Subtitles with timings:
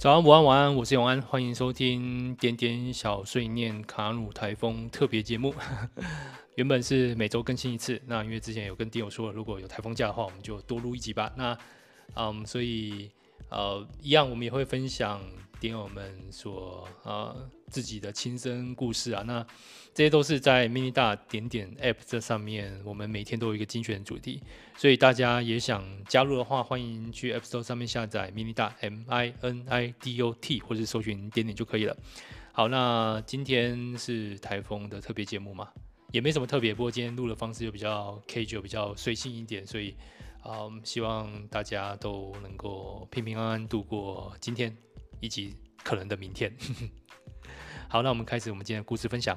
[0.00, 5.54] 早安，午安，晚安，我是永安，欢迎收听点点小碎念卡努台风特别节目。
[6.56, 11.30] 原本是每周更新一次，那因为之前有跟丁友说，如果有台风假的话，我们就多录一集吧。
[11.36, 11.54] 那，
[12.14, 13.10] 嗯，所以
[13.50, 15.20] 呃，一样我们也会分享。
[15.60, 17.36] 点友们所呃
[17.68, 19.46] 自己的亲身故事啊，那
[19.92, 24.42] 这些都是在 mini 大点点 App 这上面，我们每天都有一个精选主题，
[24.78, 31.94] 所以大家也想加入的话，欢迎去 App Store 上面下载 mini 大 M I N I D O T，或者搜寻点点就可以了。
[32.52, 35.68] 好，那今天是台风的特别节目嘛，
[36.10, 39.94] 也没什么特别，不过今天录的方式又比较 casual，比较随性一点，所以
[40.42, 44.76] 啊、呃，希望大家都能够平平安安度过今天。
[45.22, 45.54] 以及
[45.84, 46.50] 可能的明天。
[47.90, 49.36] 好，那我们开始我们今天的故事分享。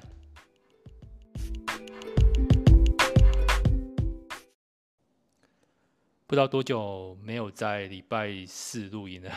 [6.26, 9.31] 不知道多久没有在礼拜四录音了。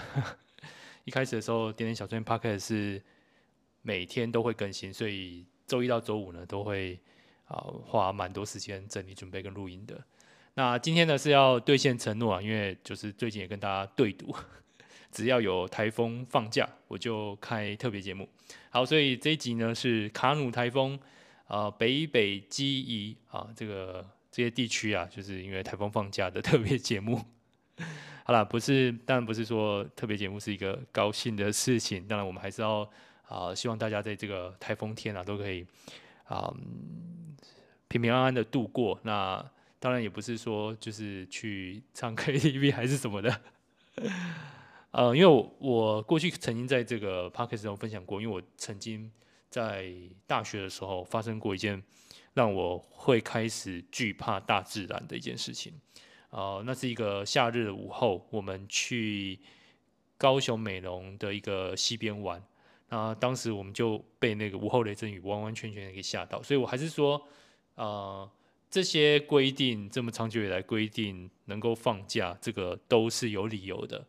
[1.04, 3.02] 一开始的时候，点点小碎念 Podcast 是
[3.82, 7.00] 每天都会更新，所以周一到周五呢都会
[7.46, 10.00] 啊花蛮多时间整理准备跟录音的。
[10.58, 14.34] 那今天呢是要兑现承诺啊，因为就是最近也跟大家对赌。
[15.12, 18.26] 只要有台风放假，我就开特别节目。
[18.70, 20.98] 好，所以这一集呢是卡努台风
[21.46, 27.22] 啊、北北基宜啊，这个这些地区啊，就是因为台风放假的特别节目。
[28.24, 32.90] 好了，不是，当然不是说特别节目是一个高兴的事情，当然我们还是要
[33.28, 35.66] 啊、希望大家在这个台风天啊都可以
[36.24, 36.56] 啊、呃、
[37.88, 38.98] 平平安安的度过。
[39.02, 39.44] 那
[39.86, 43.40] 当然也不是说就是去唱 KTV 还是什么的。
[44.90, 49.08] 呃，因为我我过去曾经在这个 podcast 中分享过，因为我曾经
[49.48, 49.92] 在
[50.26, 51.80] 大学的时候发生过一件
[52.34, 55.72] 让我会开始惧怕大自然的一件事情。
[56.30, 59.38] 呃，那是一个夏日的午后，我们去
[60.18, 62.42] 高雄美浓的一个溪边玩，
[62.88, 67.24] 那当时我们就被那个午后雷阵雨完完全全的给吓到，所以我还是说，
[67.76, 68.28] 呃，
[68.76, 74.06] 这些规定这么长久以来规定能够放假，这个都是有理由的。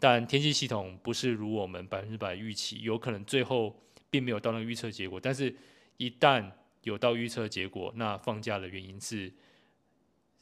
[0.00, 5.20] 但天气系统不是如我们百分之百预期，有可能最后并没有到那个预测结果。
[5.20, 5.54] 但是，
[5.96, 6.44] 一旦
[6.82, 9.32] 有到预测结果，那放假的原因是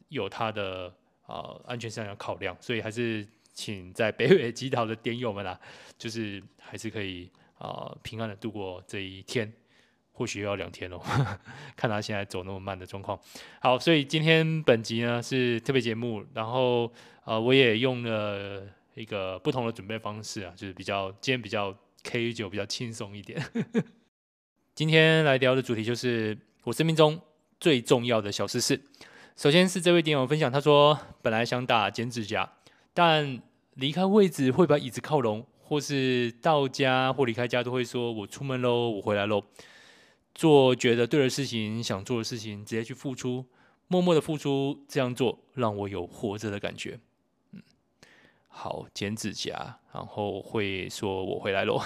[0.09, 0.91] 有它的
[1.27, 2.57] 啊、安全上要考量。
[2.63, 5.61] 所以，还是请在北北基桃的点友们啦，
[5.99, 9.53] 就是还是可以啊、平安的度过这一天，
[10.19, 11.01] 或许要两天哦，
[11.77, 13.19] 看他现在走那么慢的状况。
[13.61, 16.93] 好，所以今天本集呢是特别节目，然后、
[17.25, 18.63] 呃、我也用了。
[18.99, 23.41] 一个不同的准备方式啊，就是比较今天比较 K 九比较轻松一点。
[24.75, 27.17] 今天来聊的主题就是我生命中
[27.61, 28.83] 最重要的小事事。
[29.37, 32.55] 首先是这位点友分享，他说本来想打剪指甲，
[32.93, 33.41] 但
[33.75, 39.45] 离开位置会把椅子靠拢，或是到家或离开家都会说我出门喽，我回来喽。
[40.39, 43.45] 做觉得对的事情，想做的事情，直接去付出，
[43.89, 47.01] 默默的付出，这样做让我有活着的感觉。
[47.51, 47.61] 嗯
[48.47, 51.83] 好，剪指甲，然后会说我回来喽。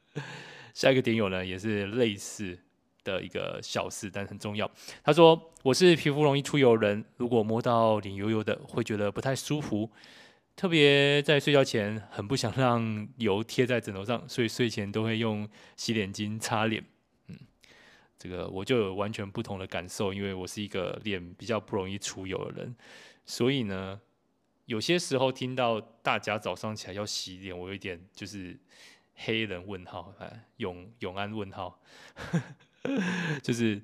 [0.74, 2.58] 下一个点友呢，也是类似
[3.04, 4.70] 的一个小事，但很重要。
[5.02, 9.90] 他说我是皮肤容易出油人，如果摸到脸油油的，会觉得不太舒服。
[10.54, 16.84] 特别在睡觉前，很不想让油贴在枕头上，所以睡前都会用洗脸巾擦脸。
[18.22, 22.76] 这个我就有完全不同的感受，因为我是一个脸比较不容易出油的人，
[23.24, 24.00] 所以呢。
[24.66, 28.56] 有些时候听到大家早上起来要洗脸，我有一点就是
[29.16, 31.82] 黑人问号，哎，永永安问号，
[33.42, 33.82] 就是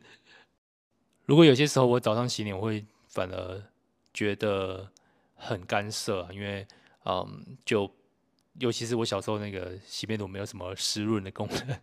[1.27, 3.63] 如果有些时候我早上洗脸，我会反而
[4.15, 4.91] 觉得
[5.35, 6.67] 很干涩，因为
[7.05, 7.93] 嗯，就
[8.61, 11.81] 尤其是我小时候那个洗面乳没有什么湿润的功能，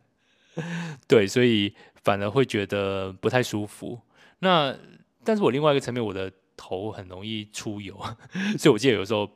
[1.08, 1.74] 对，所以
[2.04, 4.00] 反而会觉得不太舒服。
[4.40, 4.76] 那
[5.24, 6.32] 但是我另外一个层面，我的。
[6.58, 7.94] 头很容易出油，
[8.58, 9.30] 所以我记得有时候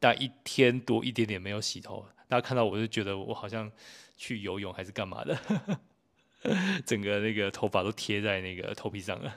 [0.00, 3.70] 大概一天多一点点没有洗头，大家看到我就觉得我好像
[4.16, 5.38] 去游泳还是干嘛的，
[6.86, 9.36] 整个那个头发都贴在那个头皮上了。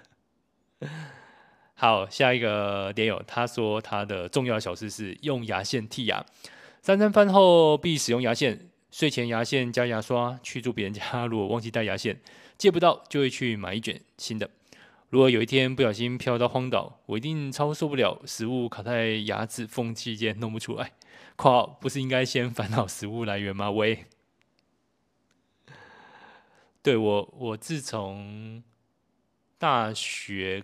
[1.73, 6.25] 好，下一个点友，他说他的重要小事是用牙线剔牙，
[6.81, 12.19] 三餐饭后必使用牙线，睡前牙线加牙刷，去住别人家 如果忘记带牙线，
[12.57, 14.49] 借不到就会去买一卷新的。
[15.09, 20.93] 如果有一天不小心飘到荒岛，我一定超受不了食物卡在牙齿缝隙间弄不出来。
[21.35, 23.69] 括号不是应该先烦恼食物来源吗？
[23.69, 24.05] 喂，
[26.81, 28.63] 对我，我自从
[29.57, 30.63] 大学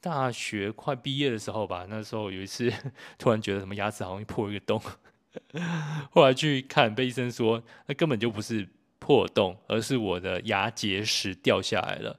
[0.00, 2.72] 大学快毕业的时候吧，那时候有一次
[3.16, 4.82] 突然觉得什么牙齿好像破一个洞，
[6.10, 12.18] 后来去看，被医生说那根本就不是破洞，而是我的牙结石掉下来了。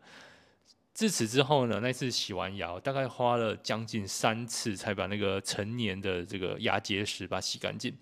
[0.94, 7.94] 自此之后呢，那次洗完牙，大概花了将近三次才把那个成年的这个牙结石把它洗干净。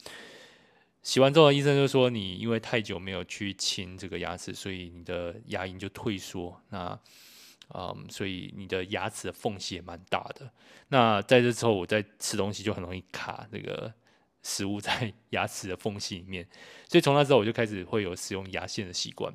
[1.02, 6.62] 洗完之后，医生就说你因为太久没有去清这个牙齿，所以你的牙龈就退缩。
[6.70, 6.98] 那
[7.74, 10.52] 嗯，所以你的牙齿的缝隙也蛮大的。
[10.90, 13.92] 那在这之后，我在吃东西就很容易卡那个
[14.44, 16.48] 食物在 牙齿的缝隙里面。
[16.88, 19.34] 所以从那之后，我就开始会有使用牙线的习惯。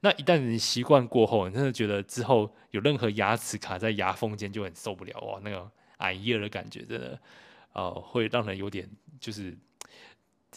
[0.00, 7.20] 那一旦你习惯过后，你真的觉得之后有任何牙齿卡在牙缝间就很受不了哇，那个哎呀的感觉真的，
[7.72, 9.58] 呃，会让人有点就是。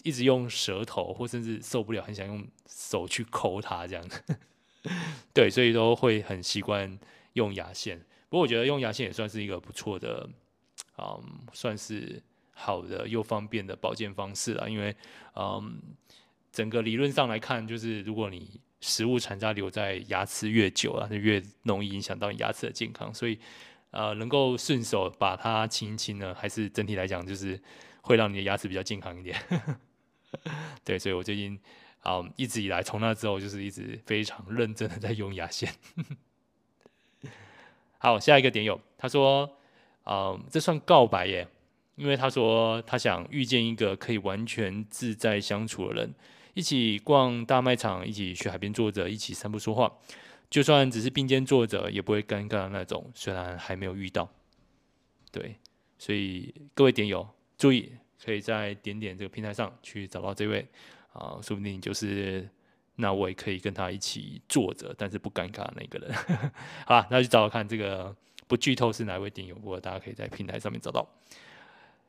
[0.01, 4.03] 一直用舌头，或甚至受不了，很想用手去抠它这样。
[5.31, 6.97] 对，所以都会很习惯
[7.33, 7.99] 用牙线。
[8.27, 10.27] 不过我觉得用牙线也算是一个不错的，
[10.97, 11.21] 嗯，
[11.53, 12.19] 算是
[12.53, 14.69] 好的又方便的保健方式啊。
[14.69, 14.95] 因为，
[15.35, 15.81] 嗯，
[16.51, 23.13] 整个理论上来看，就是如果你食物残渣留在牙齿越久啊，就越容易影响到你牙齿的健康。
[23.13, 23.37] 所以，
[23.91, 27.59] 呃，能够顺手把它清一清呢，还是整体来讲就是。
[28.05, 29.41] 会让你的牙齿比较健康一点，
[30.83, 31.57] 对，所以我最近
[32.01, 35.73] 啊、一直以来从那之后就是一直非常认真的在用牙线。
[37.97, 39.49] 好，下一个点友，他说，
[40.03, 41.47] 嗯，这算告白耶，
[41.95, 46.13] 因为他说他想遇见一个可以完全自在相处的人，
[46.53, 49.91] 一起逛大卖场，一起去海边坐着，一起散步说话，
[50.49, 53.11] 就算只是并肩坐着，也不会尴尬的那种。
[53.13, 54.29] 虽然还没有遇到，
[55.31, 55.55] 对，
[55.97, 57.27] 所以各位点友。
[57.55, 60.67] 注意，可以在点点这个平台上去找到这位
[61.13, 62.49] 啊，说不定就是
[62.95, 66.13] 那我也可以跟他一起坐着，但是不尴尬的那个人。
[66.85, 68.13] 好，那就找找看这个
[68.47, 71.07] 不剧透是哪位点友，不过大家可以在平台上面找到。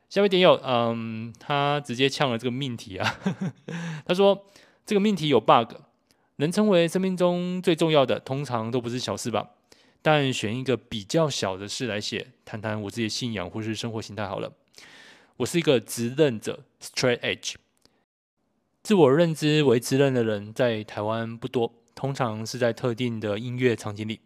[0.09, 3.19] 下位点友，嗯，他直接呛了这个命题啊，
[4.05, 4.45] 他说
[4.85, 5.73] 这个命题有 bug，
[6.37, 9.49] 能称为生命中最重要的，通常都不是小事吧？
[10.01, 14.53] 但选一个比较小的事来写，谈谈我自己的信仰或是生活形态好了。
[15.37, 17.55] 我是一个直认者，straight edge。
[18.83, 24.19] 自我认知为直认的人在台湾不多，通常是在特定的音乐场景里。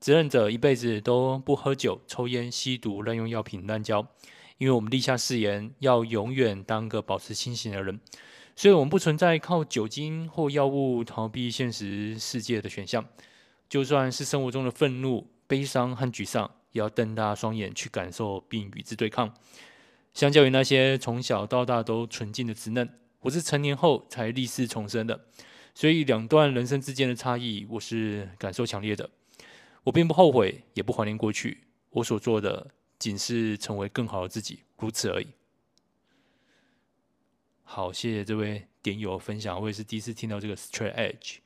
[0.00, 4.06] 直认者一辈子都不喝酒、抽烟、吸毒、滥用药品、滥交，
[4.58, 7.98] 因为我们立下誓言，要永远当个保持清醒的人。
[8.54, 13.04] 所以，我们不存在靠酒精或药物逃避现实世界的选项。
[13.68, 19.32] 就算是生活中的愤怒、悲伤和沮丧，也要瞪大双眼去感受并与之对抗。
[20.12, 22.88] 相较于那些从小到大都纯净的稚嫩，
[23.20, 25.20] 我是成年后才立志重生的，
[25.74, 29.08] 所以两段人生之间的差异，我是感受强烈的。
[29.84, 32.66] 我并不后悔，也不怀念过去，我所做的
[32.98, 35.28] 仅是成为更好的自己，如此而已。
[37.62, 41.36] 好，谢谢这位点友分享，我也是第一次听到这个 straight edge。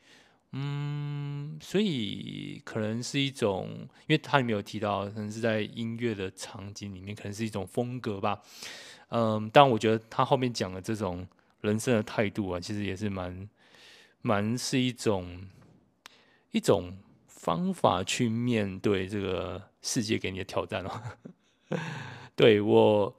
[0.52, 3.68] 嗯，所以可能是一种，
[4.06, 8.40] 因为它里面有提到，可能是在音乐的场景里面，可能是一种风格吧。
[9.08, 11.26] 嗯，但我觉得他后面讲的这种
[11.60, 13.48] 人生的态度啊，其实也是蛮
[14.20, 15.48] 蛮是一种
[16.50, 16.96] 一种
[17.26, 21.02] 方法去面对这个世界给你的挑战哦。
[22.36, 23.14] 对我，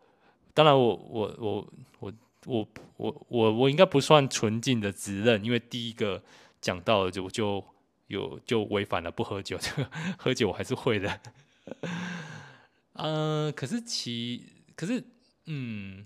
[0.54, 1.68] 当然我我我
[2.00, 2.14] 我
[2.46, 2.68] 我
[2.98, 6.22] 我我我应该不算纯净的直认，因为第一个。
[6.64, 7.62] 讲到了就就
[8.08, 9.60] 有就违反了不喝酒，
[10.18, 11.20] 喝酒我还是会的。
[12.94, 15.04] 嗯、可是其可是
[15.48, 16.02] 嗯，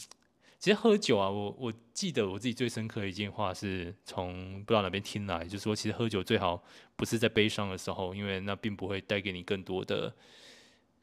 [0.57, 6.63] 其实喝酒啊，我我记得我自己最深刻的一句话是从不知道哪边听来，就是说其实喝酒最好
[6.95, 10.11] 不是在悲伤的时候，因为那并不会带给你更多的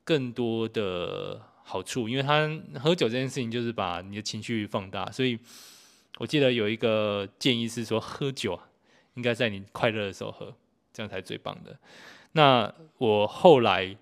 [0.04, 5.38] 更多的好处，因为他喝酒这件事情就是把你的情绪放大，所以
[6.18, 8.60] 我记得有一个建议是说喝酒。
[9.14, 10.52] 应该在你快乐的时候喝，
[10.92, 11.78] 这样才最棒的。
[12.32, 13.96] 那我后来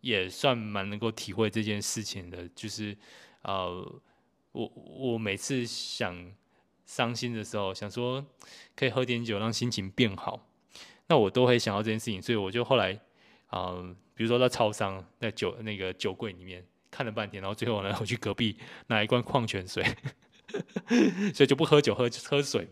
[0.00, 2.96] 也算蛮能够体会这件事情的，就是
[3.42, 4.00] 呃，
[4.50, 6.32] 我我每次想
[6.84, 8.26] 伤心的时候，想说
[8.74, 10.44] 可以喝点酒让心情变好，
[11.06, 12.98] 那我都会想到这件事情，所以我就后来
[13.46, 13.76] 啊、
[14.16, 18.56] 比如说在超商在酒那个酒柜里面看了半天，然后最后呢，我去隔壁
[18.88, 19.84] 拿一罐矿泉水，
[21.32, 22.66] 所以就不喝酒，喝喝水。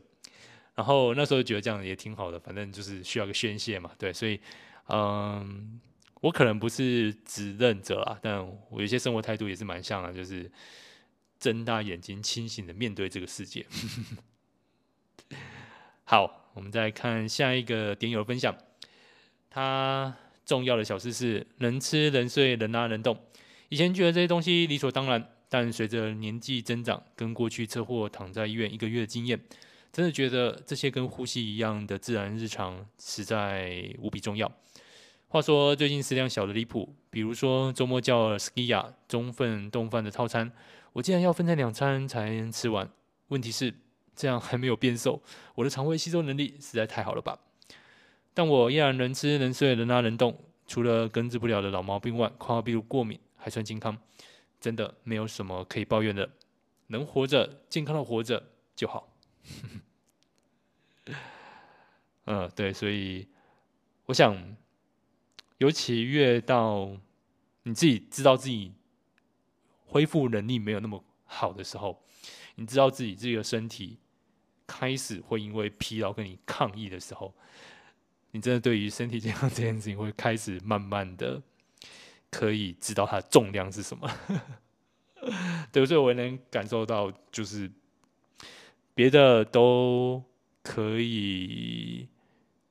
[0.75, 4.41] 然后那时候觉得这样也挺好的，反正就是需要个宣泄嘛，对，所以，
[4.89, 5.81] 嗯，
[6.21, 10.51] 我可能不是直认者啊，但我有些生活态度也是蛮像的，就是
[11.39, 13.65] 睁大眼睛，清醒的面对这个世界。
[16.03, 18.59] 好，我们再看下一个点友分享，
[19.49, 23.19] 他重要的小事是能吃能睡能拉能动，
[23.69, 25.31] 以前觉得这些东西理所当然。
[25.47, 29.39] 但随着年纪增长，跟过去车祸躺在医院一个月的经验，
[29.93, 34.51] 真的觉得这些跟呼吸一样的自然日常实在无比重要。
[35.29, 40.51] 话说最近食量小的离谱，比如说周末叫了 Skia 中份丼饭的套餐，
[40.93, 42.91] 我竟然要分成两餐才能吃完。
[43.29, 43.73] 问题是
[44.17, 45.23] 这样还没有变瘦，
[45.55, 47.39] 我的肠胃吸收能力实在太好了吧？
[48.35, 53.97] 但我依然能吃能睡能拉能动，除了根治不了的老毛病外，括号比如过敏还算健康。
[54.61, 56.31] 真的没有什么可以抱怨的，
[56.87, 58.43] 能活着、健康的活着
[58.75, 59.15] 就好。
[62.25, 63.29] 嗯， 对，所以
[64.07, 64.57] 我想，
[65.59, 66.97] 尤其越到
[67.65, 68.73] 你自己知道自己
[69.85, 72.03] 恢复能力没有那么好的时候，
[72.55, 73.99] 你知道自己这个身体
[74.67, 77.35] 开始会因为疲劳跟你抗议的时候，
[78.35, 81.41] 你真的对于身体健康 这件事情会开始慢慢的。
[82.31, 84.11] 可以知道它的重量是什么，
[85.71, 87.71] 对，所以我也能感受到，就是
[88.93, 90.21] 别的都
[90.61, 92.09] 可以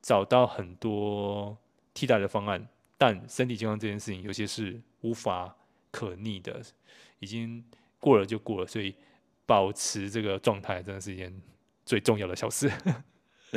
[0.02, 1.56] 找到很多
[1.94, 2.68] 替代的方案，
[2.98, 5.56] 但身体健康这件事情有些是无法
[5.90, 6.60] 可逆的，
[7.20, 7.64] 已经
[7.98, 8.94] 过了就过了，所以
[9.46, 11.34] 保持这个状态真的是一件
[11.86, 12.70] 最重要的小事。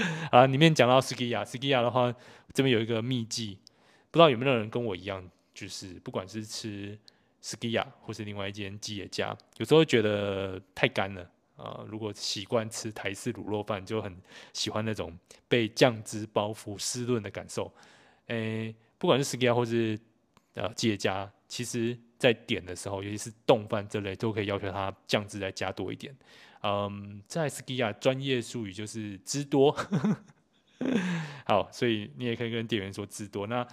[0.31, 2.13] 啊，里面讲到 Skia，Skia 的话，
[2.53, 3.59] 这边有一个秘籍，
[4.11, 5.29] 不知道有没有人跟我一样。
[5.53, 6.95] 就是不管是吃
[7.41, 14.15] Skia 或是另外一间吉野家，有时候觉得太干了啊、如果习惯吃台式卤肉饭，就很
[14.53, 17.73] 喜欢那种被酱汁包覆湿润的感受。
[18.27, 19.99] 诶、不管是 Skia 或是
[20.53, 26.15] 呃吉野家，其实在点的时候，尤其是冻饭这类，都可以要求它酱汁再加多一点。
[26.67, 29.71] 嗯，在 Skia 专业术语就是汁多。
[31.47, 33.47] 好，所以你也可以跟店员说汁多。
[33.47, 33.65] 那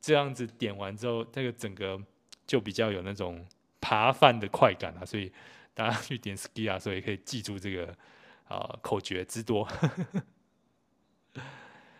[0.00, 2.00] 这样子点完之后，那个整个
[2.46, 3.46] 就比较有那种
[3.78, 5.30] 扒饭的快感啊，所以
[5.74, 7.94] 大家去点 Skia，所以可以记住这个
[8.48, 9.66] 啊、口诀之多。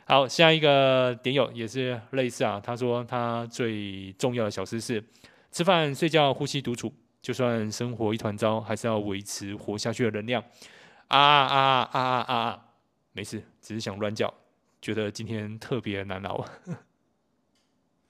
[0.04, 5.04] 好，下一个点友也是类似啊，他说他最重要的小事是
[5.52, 10.42] 吃饭、睡觉、呼吸、独处，就算生活一团糟，还是要维持活下去的能量。
[11.08, 12.66] 啊啊啊啊啊啊！
[13.12, 14.32] 没事，只是想乱叫，
[14.80, 16.44] 觉得今天特别难熬。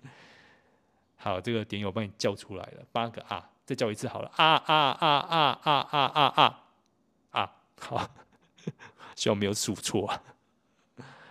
[1.17, 6.65] 好，这个点友帮你叫出来了，八个啊，再叫一次好了，啊啊啊啊啊啊啊啊
[7.31, 8.11] 啊，好，
[9.17, 10.23] 希望没有数错啊。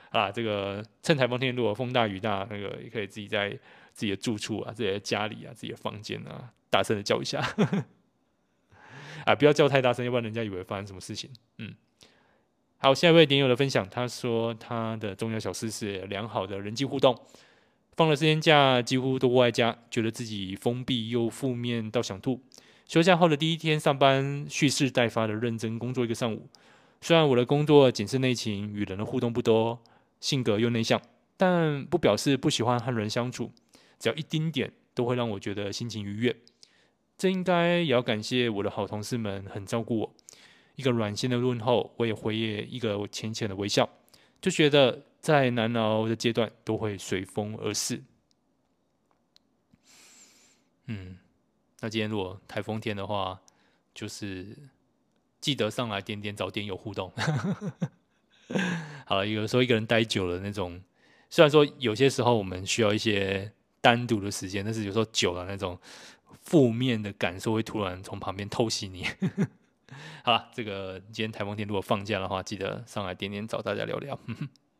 [0.09, 3.49] 啊，这个趁台风天如果风大雨大，那个也可以自己在
[3.93, 7.39] 自己的住处啊、自己的家里啊、自己的房间啊，大声的叫一下。
[9.25, 11.29] 啊，不要叫太大声，要不然人家以为发生什么事情。
[11.57, 11.73] 嗯，
[12.77, 17.15] 好，下一位点友的分享，他说他的重要小事是良好的人际互动。
[17.97, 22.41] 放了四天假，几乎都窝在家，觉得自己封闭又负面到想吐。
[22.87, 26.47] 休假后的第一天上班，蓄势待发的认真工作一个上午。
[27.01, 29.77] 虽然我的工作仅是内勤，与人的互动不多，
[30.19, 31.01] 性格又内向，
[31.37, 33.51] 但不表示不喜欢和人相处。
[33.99, 36.35] 只要一丁点，都会让我觉得心情愉悦。
[37.17, 40.15] 这应该也要感谢我的好同事们，很照顾我。
[40.75, 43.89] 一个软心的问候，我也回应一个浅浅的微笑，
[44.41, 45.05] 就觉得。
[45.21, 48.01] 在难熬的阶段，都会随风而逝。
[50.85, 51.17] 嗯，
[51.81, 53.37] 那今天如果台风天的话，
[53.93, 54.57] 就是
[55.41, 57.11] 记得上来点点，早点有互动。
[59.05, 60.81] 好了，有时候一个人待久了，那种
[61.29, 63.51] 虽然说有些时候我们需要一些
[63.81, 65.79] 单独的时间，但是有时候久了，那种
[66.41, 69.05] 负面的感受会突然从旁边偷袭你。
[70.23, 74.19] 好了，这个今天台风天如果放假的话，记得上来点点，找大家聊聊。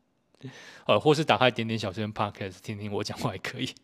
[0.86, 3.74] 呃，或是打开点点小声 Podcast 听听我讲话也可以。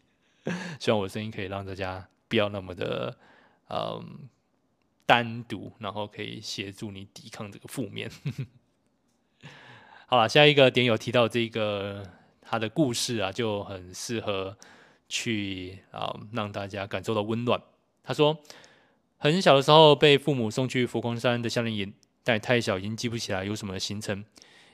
[0.78, 3.16] 希望我的声音可以让大家不要那么的
[3.69, 4.28] 嗯
[5.05, 8.11] 单独，然后可以协助你抵抗这个负面。
[10.09, 12.01] 好了，下一个点有提到这个
[12.41, 14.57] 他的故事啊，就很适合
[15.09, 17.61] 去啊、让大家感受到温暖。
[18.05, 18.39] 他说，
[19.19, 24.25] 很小的时候被父母送去佛光山的夏令营，但太小已经记不起来有什么行程。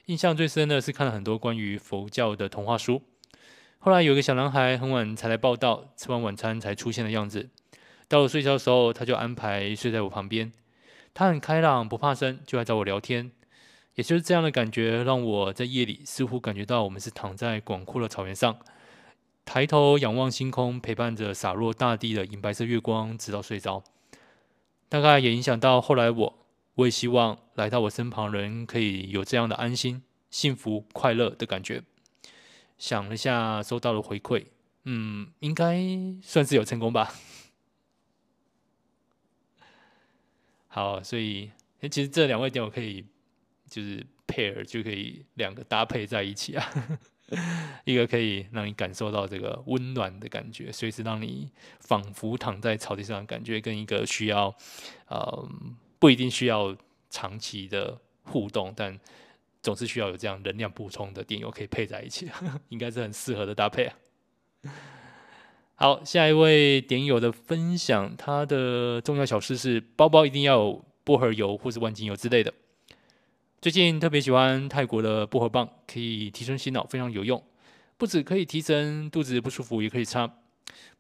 [0.07, 3.01] 印象最深的是看了很多关于佛教的童话书。
[3.79, 7.49] 后来有个小男孩很晚才来报道，吃完晚餐才出现的样子。
[8.07, 10.53] 到了睡觉的时候，他就安排睡在我旁边。
[11.15, 13.33] 他很开朗，不怕生，就来找我聊天。
[13.95, 18.59] 也就是这样的感觉，让我在夜里似乎感觉到我们是躺在广阔的草原上，
[19.45, 23.83] 抬头仰望星空，陪伴着洒落大地的银白色月光，直到睡着。
[24.89, 26.39] 大概也影响到后来我。
[26.77, 31.83] 我也希望来到我身旁人可以有这样的安心、幸福、快乐的感觉。
[32.79, 34.47] 想了下，收到了回馈，
[34.85, 35.85] 嗯，应该
[36.23, 37.13] 算是有成功吧。
[40.69, 41.51] 好，所以
[41.91, 43.05] 其实这两位点我可以
[43.73, 46.71] 就是 pair 就可以两个搭配在一起啊。
[47.87, 51.51] 一个可以让你感受到这个温暖的感觉，随时让你
[51.81, 54.55] 仿佛躺在草地上感觉，跟一个需要，
[55.09, 55.49] 呃，
[55.99, 56.77] 不一定需要
[57.09, 59.01] 长期的互动，但
[59.63, 62.29] 总是需要有这样能量补充的电邮可以配在一起，
[62.69, 63.95] 应该是很适合的搭配啊。
[65.77, 72.53] 好，下一位点友的分享，他的重要小事是包包一定要有薄荷油或是万金油之类的。
[73.63, 77.41] 最近特别喜欢泰国的薄荷棒，可以提神醒脑，非常有用。
[77.97, 80.29] 不止可以提神，肚子不舒服也可以擦。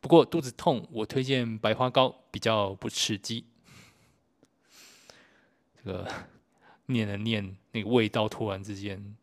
[0.00, 3.46] 不过肚子痛，我推荐白花膏，比较不刺激。
[5.84, 6.08] 这个
[6.86, 9.16] 念了念，那个味道突然之间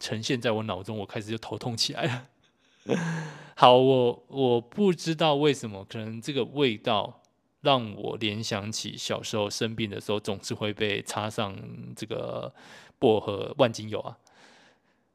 [0.00, 2.96] 呈现在我脑中，我开始就头痛起来了。
[3.56, 7.20] 好，我我不知道为什么，可能这个味道
[7.60, 11.54] 让我联想起小时候生病的时候，总是会被擦上
[11.94, 12.54] 这个。
[12.98, 14.18] 薄荷万金油啊，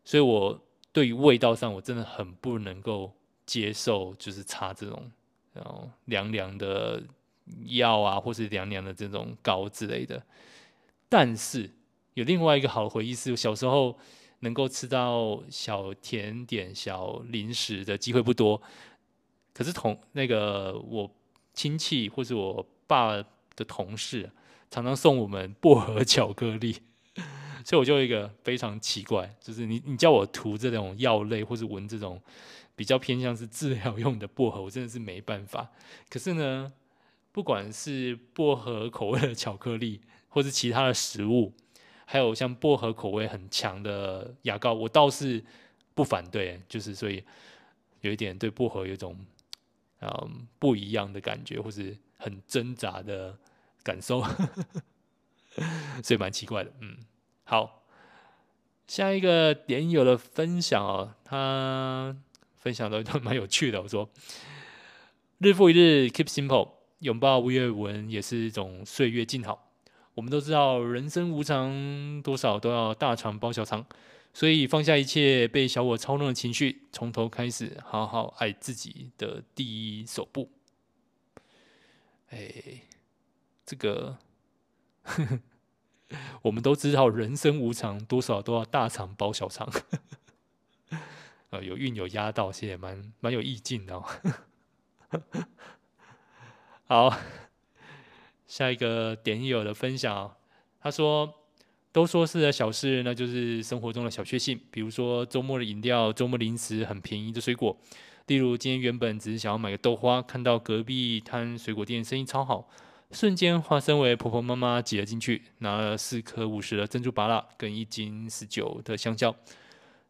[0.03, 0.61] 所以我
[0.91, 3.13] 对于味道上我真的很不能够
[3.45, 5.11] 接受，就是擦这种
[5.53, 7.01] 然后凉凉的
[7.65, 10.23] 药啊，或是凉凉的这种膏之类的。
[11.09, 11.69] 但是
[12.13, 13.97] 有另外一个好回忆是，小时候
[14.39, 18.61] 能够吃到小甜点、小零食的机会不多。
[19.53, 21.11] 可是同那个我
[21.53, 23.15] 亲戚或是我爸
[23.55, 24.31] 的同事，
[24.69, 26.77] 常常送我们薄荷巧克力。
[27.63, 32.21] 所以我就有一个非常奇怪，就是你你叫我涂这种药类，或是闻这种
[32.75, 35.69] 比较偏向是治疗用的薄荷，我真的是没办法。
[36.09, 36.71] 可是呢，
[37.31, 41.53] 不管是薄荷口味的巧克力，或是其他的食物，
[42.05, 45.43] 还有像薄荷口味很强的牙膏，我倒是
[45.93, 46.59] 不反对。
[46.67, 47.23] 就是所以
[48.01, 49.15] 有一点对薄荷有一种
[49.99, 53.37] 嗯不一样的感觉，或是很挣扎的
[53.83, 54.23] 感受，
[56.03, 56.97] 所以蛮奇怪的，嗯。
[57.51, 57.83] 好，
[58.87, 62.15] 下一个点友的分享哦，他
[62.55, 63.81] 分享的都蛮有趣的。
[63.81, 64.09] 我说，
[65.39, 69.69] 日复一日，keep simple，拥抱吴月文也是一种岁月静好。
[70.13, 73.85] 我们都知道人生无常，多少都要大肠包小肠，
[74.33, 80.49] 所以放下一切被小我操弄的情绪，从头开始，好好爱自己的第一手步。
[82.29, 82.83] 哎，
[83.65, 84.17] 这个。
[85.03, 85.39] 呵呵
[86.41, 89.71] 我们都知道人生无常，多少都要大肠包小肠。
[91.51, 94.05] 呃，有韵有押到，其实也蛮蛮有意境的哦。
[96.87, 97.13] 好，
[98.47, 100.35] 下一个点友的分享，
[100.81, 101.31] 他说
[101.91, 107.77] ：“都说是小事，那就是生活中的小确幸，比如说周末的饮料、周末零食很便宜的水果，
[108.27, 112.67] 例如今天原本只是想要买个豆花，看到隔壁摊水果店生意超好。”
[113.11, 119.35] 瞬间化身为婆婆妈妈挤了进去，拿了四颗五十的珍珠芭乐跟一斤十九的香蕉。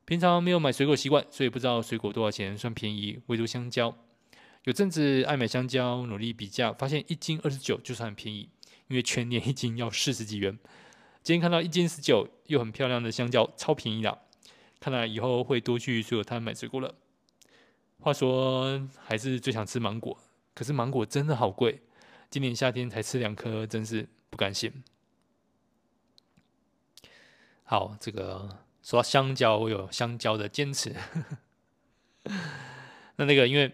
[0.05, 3.19] 平常没有买水果习惯，所以不知道水果多少钱算便宜。
[3.27, 3.95] 唯独香蕉，
[4.65, 8.49] 有阵子爱买香蕉，努力比价，发现一斤二十九就算很便宜，
[8.87, 10.59] 因为全年一斤要四十几元。
[11.23, 14.19] 今天看到一斤十九又很漂亮的香蕉，超便宜的。
[14.79, 16.93] 看来以后会多去水果摊买水果了。
[17.99, 20.17] 话说，还是最想吃芒果，
[20.53, 21.81] 可是芒果真的好贵。
[22.31, 24.71] 今年夏天才吃两颗，真是不甘心。
[27.63, 30.95] 好，这个说到香蕉，我有香蕉的坚持。
[33.17, 33.67] 那那个，因为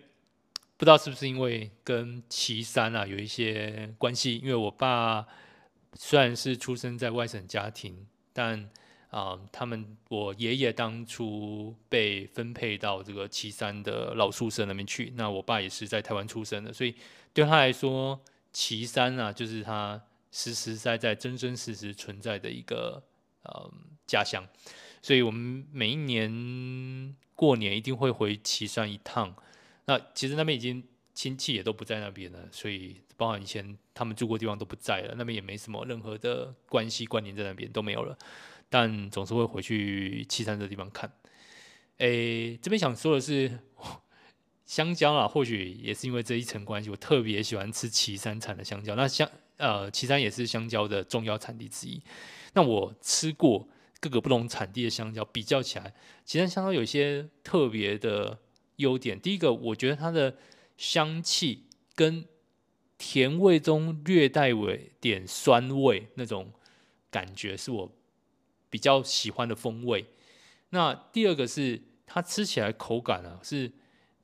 [0.75, 5.27] 不知道是不是因为跟岐山啊有一些关系，因为我爸
[5.93, 8.67] 虽然是出生在外省家庭，但
[9.11, 16.95] 啊、他们我爷爷当初被分配到这个岐山的老宿舍那边去，那我爸也是在台湾出生的，所以
[17.35, 18.19] 对他来说。
[18.53, 23.03] 岐山啊，就是他实实在在、真真实实存在的一个
[23.43, 23.71] 呃
[24.05, 24.45] 家乡，
[25.01, 29.35] 所以我们每一年过年一定会回岐山一趟。
[29.85, 30.83] 那其实那边已经
[31.13, 38.17] 亲戚也都不在那边了，所以包含以前他们住过地方都不在了，那边也没什么任何的关系关联在那边都没有了。
[38.69, 41.11] 但总是会回去岐山这地方看。
[41.97, 43.59] 诶，这边想说的是。
[44.67, 48.95] 香蕉啊，或许也是因为这一层关系，我特别喜欢吃岐山产的香蕉。
[48.95, 52.01] 那香呃，岐山也是香蕉的重要产地之一。
[52.53, 53.65] 那我吃过
[54.01, 55.93] 各个不同产地的香蕉，比较起来，
[56.25, 58.37] 岐山香蕉有一些特别的
[58.75, 59.17] 优点。
[59.17, 60.35] 第一个，我觉得它的
[60.75, 61.63] 香气
[61.95, 62.25] 跟
[62.97, 66.51] 甜味中略带尾点酸味那种
[67.09, 67.89] 感觉，是我
[68.69, 70.05] 比较喜欢的风味。
[70.71, 73.71] 那第二个是它吃起来口感啊是。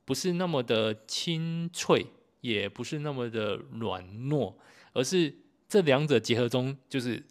[0.04, 2.06] 不是那么的清脆，
[2.40, 4.54] 也不是那么的软糯，
[4.92, 5.34] 而是
[5.68, 7.22] 这两者结合中，就是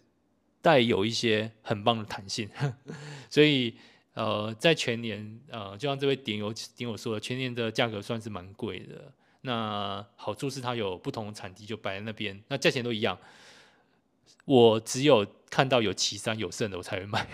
[0.60, 2.48] 带有一些很棒的弹性。
[3.30, 3.74] 所以
[4.14, 9.12] 呃，在全年呃，就像这位点友点友说的，全年的价格算是蛮贵的。
[9.42, 13.18] 那好处是它有不同的产地就摆在那边，那价钱都一样。
[14.46, 17.28] 我只有看到有旗山有剩的，我才会买。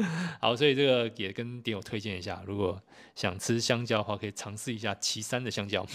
[0.40, 2.82] 好，所以这个也跟点友推荐一下，如果
[3.14, 5.86] 想吃香蕉的话，可以尝试一下旗山的香蕉。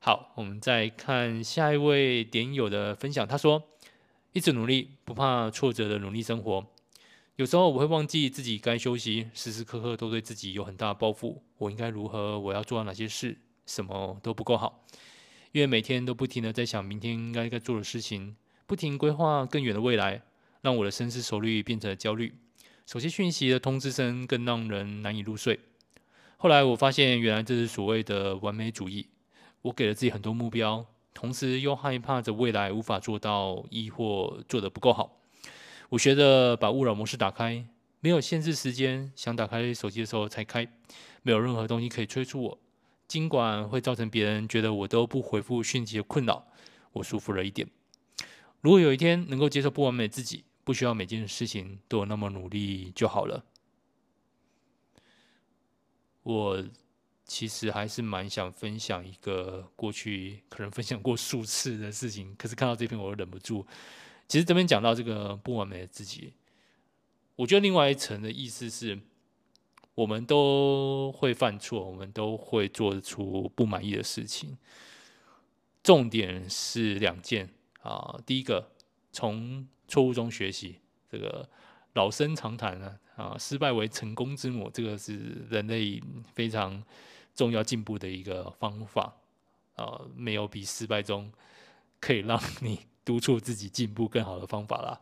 [0.00, 3.62] 好，我们再看下一位点友的分享，他说
[4.32, 6.66] ：“一直努力，不怕挫折的努力生活。
[7.36, 11.42] 有时候我会忘记自己该休息，时时刻刻都对自己有很大的抱负。
[11.58, 12.38] 我应该如何？
[12.38, 13.38] 我要做到哪些事？
[13.66, 14.84] 什么都不够好，
[15.52, 18.36] 因为每天都不停的在想明天应该该做的事情，
[18.66, 20.22] 不停规划更远的未来。”
[20.68, 22.34] 让我的深思熟虑变成了焦虑，
[22.84, 25.58] 手机讯息的通知声更让人难以入睡。
[26.36, 29.06] 后来我发现，原来这是所谓的完美主义。
[29.62, 35.22] 我给了自己很多目标，同时又害怕着未来无法做到，亦或做得不够好。
[35.88, 37.64] 我学着把勿扰模式打开，
[38.00, 40.68] 没有限制时间，想打开手机的时候才开，
[41.22, 42.58] 没有任何东西可以催促我。
[43.06, 46.46] 尽管会造成别人觉得我都不回复讯息的困扰，
[46.92, 47.66] 我舒服了一点。
[48.60, 53.42] 如果有一天能够接受不完美自己，不需要每件事情都有那么努力就好了。
[56.22, 56.62] 我
[57.24, 63.66] 其实还是蛮想分享一个过去可能分享过数次的事情，可是看到这篇我忍不住。
[64.28, 66.34] 其实这边讲到这个不完美的自己，
[67.36, 69.00] 我觉得另外一层的意思是，
[69.94, 74.58] 我们都会犯错，我们都会做出不满意的事情。
[75.82, 78.70] 重点是两件啊，第一个
[79.18, 79.66] 从。
[79.90, 80.76] 错误中学习，
[81.10, 81.48] 这个
[81.94, 85.16] 老生常谈啊，啊，失败为成功之母，这个是
[85.48, 85.98] 人类
[86.34, 86.84] 非常
[87.34, 89.16] 重要进步的一个方法
[89.76, 91.32] 啊，没有比失败中
[91.98, 95.00] 可以让你督促自己进步更好的方法啦。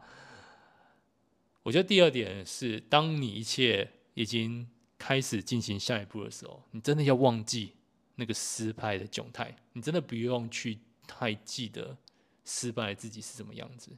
[1.64, 7.72] 我觉得第二点是，当你一切已经开始进行下一步的时候，你真的要忘记
[8.14, 11.98] 那个失败的窘态，你真的不用去太记得
[12.44, 13.90] 失败自己是什么样子。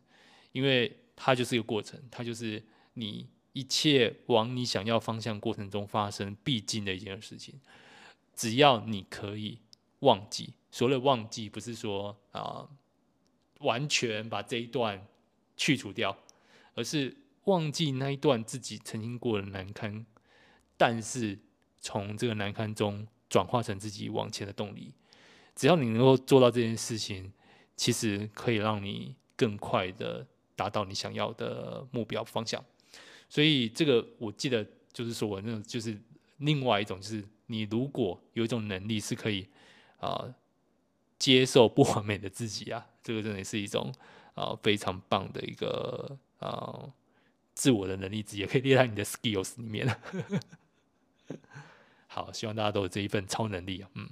[0.59, 2.61] 因为它就是一个过程，它就是
[2.95, 7.61] 你一切往你想要方向过程中发生必经的一件事情。
[8.35, 9.61] 只要你可以
[10.01, 12.69] 忘记，所谓的忘记，不是说啊、
[13.61, 15.07] 完全把这一段
[15.57, 16.19] 去除掉，
[16.75, 20.05] 而是忘记那一段自己曾经过的难堪，
[20.77, 21.39] 但是
[21.79, 24.93] 从这个难堪中转化成自己往前的动力。
[25.55, 27.33] 只要你能够做到这件事情，
[27.77, 30.27] 其实可以让你更快的。
[30.59, 32.63] 达到你想要的目标方向，
[33.29, 35.97] 所以这个我记得就是说，那种就是
[36.39, 39.47] 另外一种，就是你如果有一种能力是可以
[40.01, 40.35] 啊、
[41.17, 43.95] 接受不完美的自己啊，这个真的是一种
[44.35, 46.91] 啊、非常棒的一个啊、
[47.55, 50.01] 自我的能力值，也可以列在你的 skills 里面。
[52.09, 54.11] 好，希望大家都有这一份超能力啊，嗯。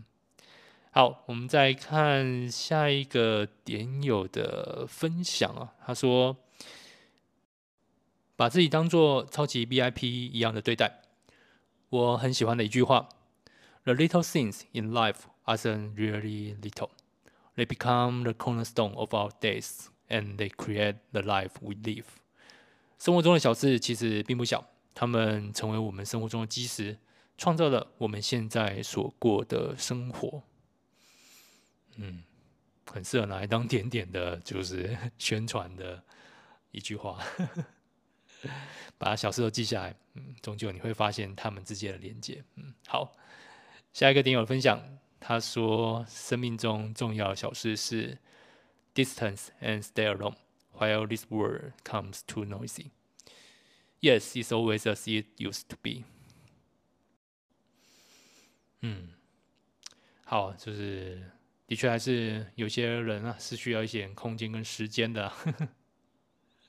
[0.96, 5.74] 好，我们再看下一个点友的分享啊。
[5.84, 6.38] 他说
[8.34, 11.02] ：“把自己当做超级 VIP 一样的对待。”
[11.90, 13.10] 我很喜欢的一句话
[13.84, 16.88] ：“The little things in life aren't really little.
[17.56, 22.06] They become the cornerstone of our days, and they create the life we live.”
[22.98, 26.96] 生活中的小事其实并不小，它们成为我们生活中的基石，
[27.36, 30.42] 创造了我们现在所过的生活。
[31.96, 32.22] 嗯，
[32.86, 36.02] 很适合拿来当点点的，就是宣传的
[36.70, 37.22] 一句话。
[38.98, 42.44] 把小事都记下来，嗯，终究你会发现他们之间的连接。
[42.54, 43.16] 嗯，好，
[43.92, 44.80] 下一个点友分享，
[45.18, 48.18] 他说：生命中重要的小事是
[48.94, 50.36] distance and stay alone
[50.74, 52.90] while this world comes too noisy.
[54.00, 56.04] Yes, it's always as it used to be.
[58.80, 59.08] 嗯，
[60.24, 61.32] 好，就是。
[61.66, 65.32] 的确，还是有些人啊，是需要一些空间跟时间的。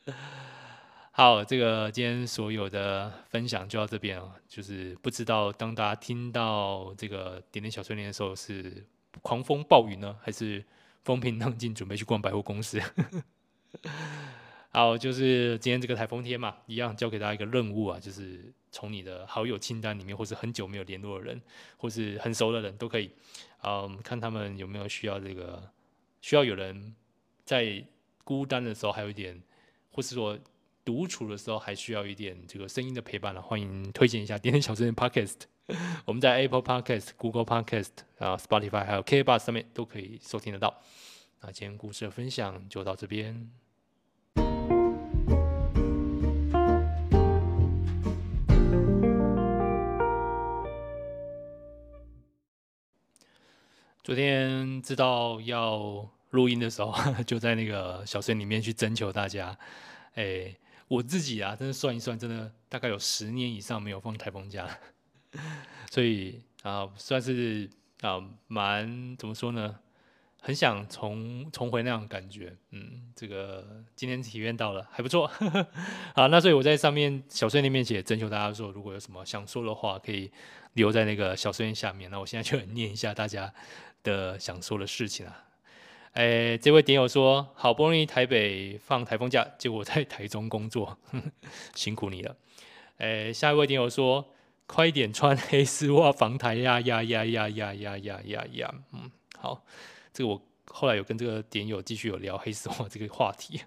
[1.12, 4.36] 好，这个今天所有的分享就到这边啊。
[4.48, 8.86] 就是不知道当大家听到这个点点小碎念的时候，是
[9.22, 10.64] 狂风暴雨呢，还是
[11.04, 12.80] 风平浪静，准备去逛百货公司？
[14.70, 21.42] 好，就是今天这个台风天嘛，一样交给大家一个任务啊，就是从你的好友清单里面，或是很久没有联络的人，
[21.78, 23.10] 或是很熟的人都可以。
[23.64, 25.68] 嗯，看他们有没有需要这个，
[26.22, 26.94] 需要有人
[27.44, 27.84] 在
[28.24, 29.42] 孤单的时候还有一点，
[29.90, 30.38] 或是说
[30.86, 33.42] 独处的时候还需要一点这个声音的陪伴了。
[33.42, 35.40] 欢迎推荐一下点点小碎念 Podcast，
[36.06, 40.80] 我们在 Apple Podcast、Google Podcast 啊、Spotify 还有 K Bus 上面都可以收听得到。
[41.42, 43.50] 那今天故事的分享就到这边。
[54.08, 56.96] 昨天知道要录音的时候，
[57.28, 59.60] 就在那个小森里面去征求大家。
[60.16, 60.56] 哎，
[60.88, 64.66] 我自己啊，真的算一算，真的大概有十年以上没有放台风假，
[65.92, 69.78] 所以啊，算是啊，蛮怎么说呢？
[70.40, 72.56] 很想重重回那样感觉。
[72.72, 75.30] 嗯，这个今天体验到了，还不错。
[76.16, 80.32] 好，那所以我在上面小森里面写征求大家说，如果有什么想说的话，可以
[80.76, 82.10] 留在那个小森下面。
[82.10, 83.54] 那我现在就念一下大家。
[84.04, 85.46] 的想说的事情啊，
[86.14, 91.24] 哎，这位点友说，好不容易台北放台风假，结果在台中工作，呵 呵
[91.76, 92.36] 辛苦你了。
[92.98, 94.34] 哎，下一位点友说，
[94.66, 99.64] 快点穿黑丝袜防台呀呀呀呀呀呀呀呀呀，嗯，好，
[100.12, 103.62] 这个我后来有跟这个点友继续有聊黑丝袜这个话题。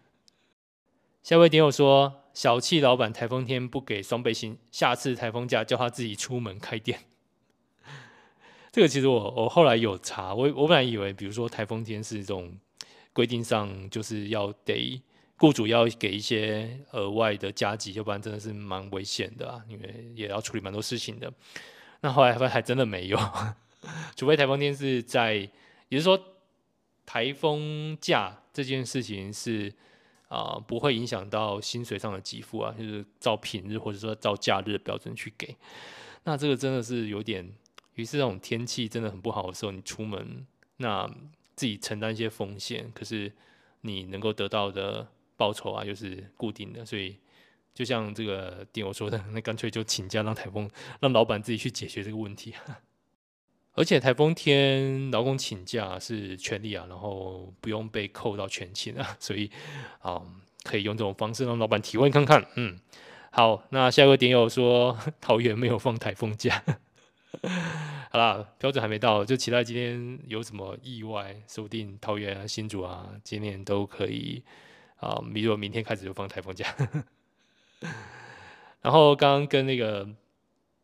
[1.23, 7.01] 下一位点友说，小气老板台风天不给双倍薪，下次台风假叫他自己出门开店。
[8.73, 12.57] 这个其实我我后来有查，我我本来以为，比如说台风天是这种
[13.13, 15.03] 规定上，就是要得
[15.37, 21.33] 雇主要给一些额外的加急，要不然真的是蛮危险的啊，因为也要处理蛮多事情的。
[22.03, 23.19] 那后来发现还真的没有，
[24.15, 25.51] 除非台风天是在，也
[25.91, 26.17] 就是说
[27.05, 29.73] 台风假这件事情是
[30.29, 35.57] 啊、不会影响到薪水上的给付啊，就是照平日或者说照假日的标准去给。
[36.23, 37.53] 那这个真的是有点。
[37.95, 41.07] 于是，这种天气真的很不好的时候，你出门，那
[41.57, 43.33] 自己承担一些风险，可是
[43.83, 46.87] 你能够得到的报酬啊，又是固定的。
[46.87, 47.17] 所以，
[47.75, 52.55] 就像这个 店友说的，那干脆就请假，让台风，让老板自己去解决这个问题。
[53.75, 59.51] 而且，台风天劳工请假是权利啊，然后不用被扣到全勤啊，所以
[60.01, 60.21] 啊，
[60.65, 62.47] 可以用这种方式让老板体会看看。
[62.57, 62.79] 嗯，
[63.31, 66.65] 好，那下一个点友说， 桃园没有放台风假。
[68.11, 74.43] 好啦，标准还没到，就期待今天有什么意外，说不定桃园啊、新竹啊，今年都可以
[74.97, 75.23] 啊。
[75.33, 76.75] 比如说明天开始就放台风假。
[78.83, 80.09] 然后刚刚跟那个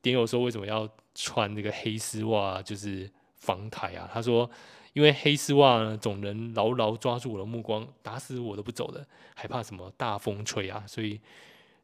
[0.01, 4.09] 点友说，为什么要穿那个黑丝袜，就是防台啊？
[4.13, 4.49] 他说，
[4.93, 11.21] 因为黑丝袜，总能牢牢抓住我的目光，打死我都不走的，害怕什么大风吹啊，所以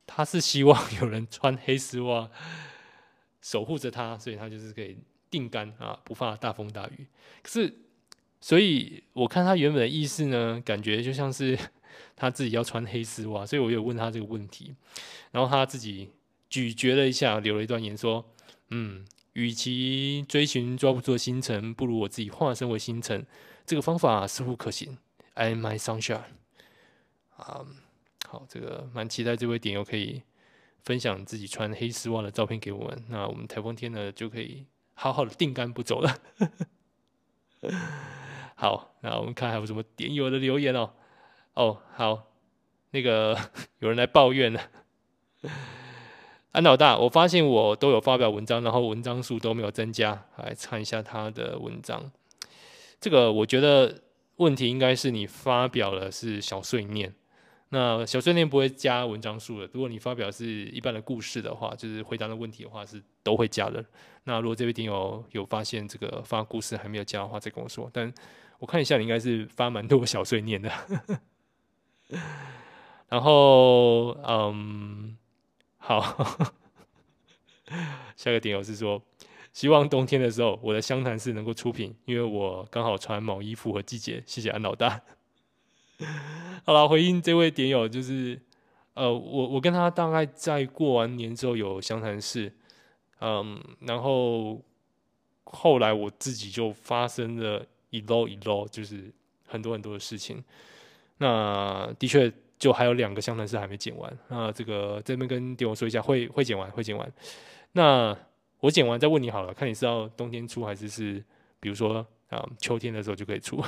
[0.07, 2.31] 他是希望有人穿黑丝袜。
[3.43, 4.97] 守护着他，所以他就是可以
[5.29, 7.07] 定竿啊，不怕大风大雨。
[7.43, 7.75] 可是，
[8.41, 11.59] 所以我看他原本的意思呢，感觉就像是
[12.17, 14.75] 他自己要穿黑丝袜，所以我有问他这个问题，
[15.33, 16.11] 然后他自己
[16.49, 18.25] 咀嚼了一下，留了一段言说
[18.71, 23.27] ：“嗯，与其追寻抓不住的星辰，不如我自己化身为星辰。
[23.67, 24.99] 这个方法似乎可行。
[25.35, 26.23] I'm my sunshine。”
[27.37, 27.67] 啊，
[28.29, 30.23] 好，这个蛮期待这位点友可以。
[30.83, 36.19] 分享自己穿黑丝袜的照片给我们，那我们台风天呢就可以好好的定竿不走了。
[38.55, 40.91] 好，那我们看还有什么点友的留言哦。
[41.55, 42.25] 哦，好，
[42.91, 43.39] 那个
[43.79, 44.61] 有人来抱怨了。
[46.53, 52.13] 安老大，我发现我都有发表文章，然后文章数都没有增加，来看一下他的文章。
[53.01, 54.03] 这个我觉得
[54.37, 57.15] 问题应该是你发表的是小碎念。
[57.75, 59.67] 那小碎念不会加文章数的。
[59.73, 63.83] 如果你发表是一般的故事的话，就是回答的问题的话，是都会加的。
[64.25, 67.89] 那如果这位听友有发现这个发故事还没有加的话，再跟我说。
[67.91, 68.13] 但
[68.59, 70.71] 我看一下，你应该是发蛮多小碎念的。
[73.09, 75.17] 然后，嗯，
[75.79, 76.53] 好，
[78.15, 79.03] 下个点友是说，
[79.55, 84.23] 希望冬天的时候我的湘潭市能够出品，因为我刚好穿毛衣符合季节。
[84.27, 85.01] 谢谢安老大。
[86.65, 88.41] 好了，回应这位点友，就是，
[88.95, 92.53] 呃，我我跟他大概在过完年之后有相谈室，
[93.21, 94.63] 嗯，然后
[95.45, 99.13] 后来我自己就发生了一摞一摞，就是
[99.47, 100.43] 很多很多的事情。
[101.19, 107.13] 那的确就还有两个相谈室还没剪完，那这个这边跟点友说一下，会会剪完，会剪完。
[107.73, 108.17] 那
[108.61, 111.25] 我剪完再问你好了，看你是要冬天出还是是，
[111.59, 113.61] 比如说啊秋天的时候就可以出。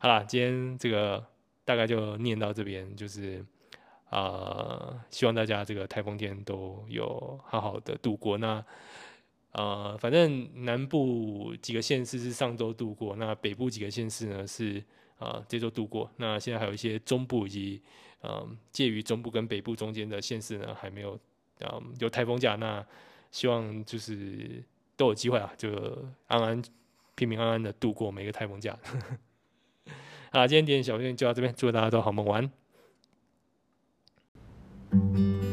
[0.00, 1.26] 好啦今天这个
[1.64, 3.44] 大概就念到这边就是
[4.10, 8.38] 啊希望大家这个台风天都有好好的度过。
[8.38, 8.64] 那
[9.52, 14.80] 呃反正南部几个县市是上周度过那北部几个县市呢是
[15.18, 16.08] 啊这周度过。
[16.16, 17.82] 那现在还有一些中部以及
[18.22, 21.18] 嗯介于中部跟北部中间的县市呢还没有
[21.60, 22.86] 嗯有台风假那
[23.32, 24.62] 希望就是
[24.96, 25.68] 都有机会啊就
[26.28, 26.62] 安安
[27.16, 28.78] 平平安安的度过每个台风假。
[28.84, 29.18] 呵 呵
[30.30, 32.42] 好，今天点小片就到这边，祝大家都好梦，晚
[34.92, 35.47] 安。